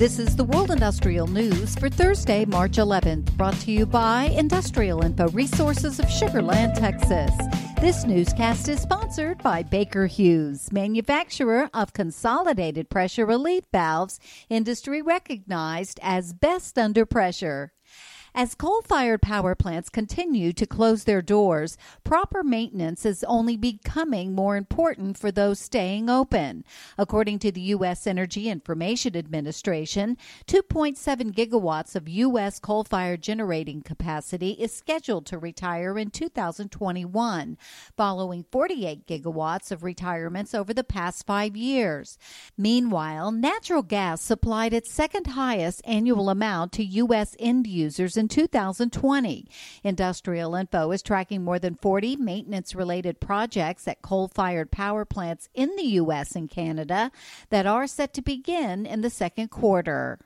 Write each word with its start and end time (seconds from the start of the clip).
This 0.00 0.18
is 0.18 0.34
the 0.34 0.44
World 0.44 0.70
Industrial 0.70 1.26
News 1.26 1.74
for 1.74 1.90
Thursday, 1.90 2.46
March 2.46 2.78
11th, 2.78 3.36
brought 3.36 3.60
to 3.60 3.70
you 3.70 3.84
by 3.84 4.32
Industrial 4.34 5.02
Info 5.02 5.28
Resources 5.28 6.00
of 6.00 6.10
Sugar 6.10 6.40
Land, 6.40 6.74
Texas. 6.74 7.30
This 7.82 8.06
newscast 8.06 8.66
is 8.70 8.80
sponsored 8.80 9.42
by 9.42 9.62
Baker 9.62 10.06
Hughes, 10.06 10.72
manufacturer 10.72 11.68
of 11.74 11.92
consolidated 11.92 12.88
pressure 12.88 13.26
relief 13.26 13.64
valves, 13.72 14.18
industry 14.48 15.02
recognized 15.02 16.00
as 16.02 16.32
best 16.32 16.78
under 16.78 17.04
pressure. 17.04 17.74
As 18.32 18.54
coal 18.54 18.80
fired 18.82 19.22
power 19.22 19.56
plants 19.56 19.88
continue 19.88 20.52
to 20.52 20.64
close 20.64 21.02
their 21.02 21.20
doors, 21.20 21.76
proper 22.04 22.44
maintenance 22.44 23.04
is 23.04 23.24
only 23.24 23.56
becoming 23.56 24.34
more 24.34 24.56
important 24.56 25.18
for 25.18 25.32
those 25.32 25.58
staying 25.58 26.08
open. 26.08 26.64
According 26.96 27.40
to 27.40 27.50
the 27.50 27.60
U.S. 27.60 28.06
Energy 28.06 28.48
Information 28.48 29.16
Administration, 29.16 30.16
2.7 30.46 31.32
gigawatts 31.32 31.96
of 31.96 32.08
U.S. 32.08 32.60
coal 32.60 32.84
fired 32.84 33.20
generating 33.20 33.82
capacity 33.82 34.50
is 34.52 34.72
scheduled 34.72 35.26
to 35.26 35.36
retire 35.36 35.98
in 35.98 36.10
2021, 36.10 37.58
following 37.96 38.44
48 38.52 39.08
gigawatts 39.08 39.72
of 39.72 39.82
retirements 39.82 40.54
over 40.54 40.72
the 40.72 40.84
past 40.84 41.26
five 41.26 41.56
years. 41.56 42.16
Meanwhile, 42.56 43.32
natural 43.32 43.82
gas 43.82 44.22
supplied 44.22 44.72
its 44.72 44.92
second 44.92 45.28
highest 45.28 45.82
annual 45.84 46.30
amount 46.30 46.70
to 46.72 46.84
U.S. 46.84 47.34
end 47.40 47.66
users 47.66 48.16
in 48.20 48.28
2020. 48.28 49.48
Industrial 49.82 50.54
Info 50.54 50.92
is 50.92 51.02
tracking 51.02 51.42
more 51.42 51.58
than 51.58 51.74
40 51.74 52.16
maintenance 52.16 52.74
related 52.74 53.18
projects 53.18 53.88
at 53.88 54.02
coal 54.02 54.28
fired 54.28 54.70
power 54.70 55.04
plants 55.04 55.48
in 55.54 55.74
the 55.76 55.82
U.S. 55.82 56.36
and 56.36 56.48
Canada 56.48 57.10
that 57.48 57.66
are 57.66 57.86
set 57.86 58.14
to 58.14 58.22
begin 58.22 58.86
in 58.86 59.00
the 59.00 59.10
second 59.10 59.48
quarter. 59.48 60.18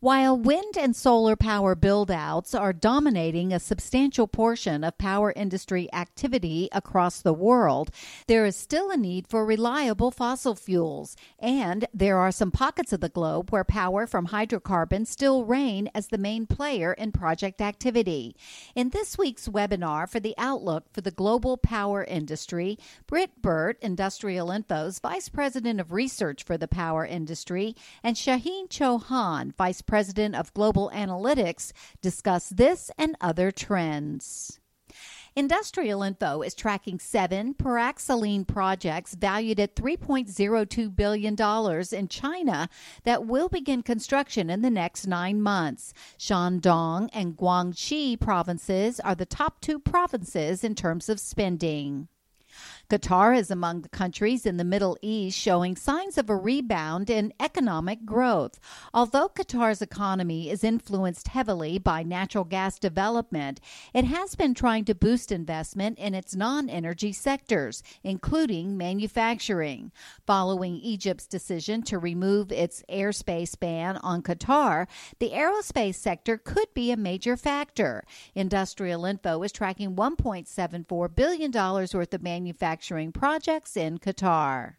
While 0.00 0.38
wind 0.38 0.78
and 0.78 0.94
solar 0.94 1.34
power 1.34 1.74
buildouts 1.74 2.56
are 2.56 2.72
dominating 2.72 3.52
a 3.52 3.58
substantial 3.58 4.28
portion 4.28 4.84
of 4.84 4.96
power 4.96 5.32
industry 5.34 5.88
activity 5.92 6.68
across 6.70 7.20
the 7.20 7.32
world, 7.32 7.90
there 8.28 8.46
is 8.46 8.54
still 8.54 8.92
a 8.92 8.96
need 8.96 9.26
for 9.26 9.44
reliable 9.44 10.12
fossil 10.12 10.54
fuels, 10.54 11.16
and 11.40 11.84
there 11.92 12.16
are 12.18 12.30
some 12.30 12.52
pockets 12.52 12.92
of 12.92 13.00
the 13.00 13.08
globe 13.08 13.50
where 13.50 13.64
power 13.64 14.06
from 14.06 14.26
hydrocarbons 14.26 15.10
still 15.10 15.44
reign 15.44 15.90
as 15.96 16.06
the 16.06 16.16
main 16.16 16.46
player 16.46 16.92
in 16.92 17.10
project 17.10 17.60
activity. 17.60 18.36
In 18.76 18.90
this 18.90 19.18
week's 19.18 19.48
webinar 19.48 20.08
for 20.08 20.20
the 20.20 20.36
outlook 20.38 20.84
for 20.92 21.00
the 21.00 21.10
global 21.10 21.56
power 21.56 22.04
industry, 22.04 22.78
Britt 23.08 23.42
Burt, 23.42 23.76
Industrial 23.82 24.52
Info's 24.52 25.00
Vice 25.00 25.28
President 25.28 25.80
of 25.80 25.90
Research 25.90 26.44
for 26.44 26.56
the 26.56 26.68
Power 26.68 27.04
Industry, 27.04 27.74
and 28.04 28.14
Shaheen 28.14 28.68
Chauhan, 28.68 29.56
Vice 29.56 29.82
President 29.88 30.36
of 30.36 30.54
Global 30.54 30.92
Analytics, 30.94 31.72
discuss 32.00 32.50
this 32.50 32.92
and 32.96 33.16
other 33.20 33.50
trends. 33.50 34.60
Industrial 35.34 36.02
Info 36.02 36.42
is 36.42 36.54
tracking 36.54 36.98
seven 36.98 37.54
paraxylene 37.54 38.46
projects 38.46 39.14
valued 39.14 39.60
at 39.60 39.76
$3.02 39.76 40.94
billion 40.94 41.36
in 41.92 42.08
China 42.08 42.68
that 43.04 43.24
will 43.24 43.48
begin 43.48 43.82
construction 43.82 44.50
in 44.50 44.62
the 44.62 44.70
next 44.70 45.06
nine 45.06 45.40
months. 45.40 45.94
Shandong 46.18 47.08
and 47.12 47.36
Guangxi 47.36 48.18
provinces 48.18 49.00
are 49.00 49.14
the 49.14 49.26
top 49.26 49.60
two 49.60 49.78
provinces 49.78 50.64
in 50.64 50.74
terms 50.74 51.08
of 51.08 51.20
spending. 51.20 52.08
Qatar 52.90 53.36
is 53.36 53.50
among 53.50 53.82
the 53.82 53.88
countries 53.90 54.46
in 54.46 54.56
the 54.56 54.64
Middle 54.64 54.96
East 55.02 55.38
showing 55.38 55.76
signs 55.76 56.16
of 56.16 56.30
a 56.30 56.36
rebound 56.36 57.10
in 57.10 57.34
economic 57.38 58.06
growth. 58.06 58.58
Although 58.94 59.28
Qatar's 59.28 59.82
economy 59.82 60.48
is 60.48 60.64
influenced 60.64 61.28
heavily 61.28 61.78
by 61.78 62.02
natural 62.02 62.44
gas 62.44 62.78
development, 62.78 63.60
it 63.92 64.04
has 64.06 64.34
been 64.34 64.54
trying 64.54 64.86
to 64.86 64.94
boost 64.94 65.30
investment 65.30 65.98
in 65.98 66.14
its 66.14 66.34
non 66.34 66.70
energy 66.70 67.12
sectors, 67.12 67.82
including 68.02 68.78
manufacturing. 68.78 69.92
Following 70.26 70.76
Egypt's 70.76 71.26
decision 71.26 71.82
to 71.82 71.98
remove 71.98 72.50
its 72.50 72.82
airspace 72.90 73.58
ban 73.58 73.98
on 73.98 74.22
Qatar, 74.22 74.86
the 75.18 75.30
aerospace 75.30 75.96
sector 75.96 76.38
could 76.38 76.72
be 76.72 76.90
a 76.90 76.96
major 76.96 77.36
factor. 77.36 78.04
Industrial 78.34 79.04
Info 79.04 79.42
is 79.42 79.52
tracking 79.52 79.94
$1.74 79.94 81.14
billion 81.14 81.52
worth 81.52 82.14
of 82.14 82.22
manufacturing 82.22 82.37
manufacturing 82.38 83.10
projects 83.10 83.76
in 83.76 83.98
Qatar. 83.98 84.74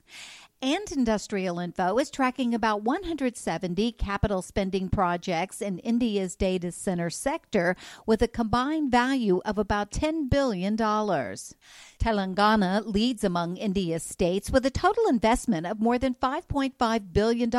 And 0.62 0.92
Industrial 0.92 1.58
Info 1.58 1.98
is 2.00 2.10
tracking 2.10 2.54
about 2.54 2.84
170 2.84 3.94
capital 3.94 4.42
spending 4.42 4.90
projects 4.90 5.62
in 5.62 5.80
India's 5.80 6.36
data 6.36 6.74
center 6.74 7.10
sector 7.10 7.78
with 8.06 8.22
a 8.22 8.28
combined 8.28 8.92
value 8.92 9.40
of 9.46 9.58
about 9.58 9.90
$10 9.90 10.30
billion. 10.30 10.76
Telangana 10.76 12.86
leads 12.86 13.24
among 13.24 13.56
India's 13.56 14.04
states 14.04 14.52
with 14.52 14.66
a 14.66 14.70
total 14.70 15.08
investment 15.08 15.66
of 15.66 15.80
more 15.80 15.98
than 15.98 16.14
$5.5 16.16 17.14
billion 17.14 17.50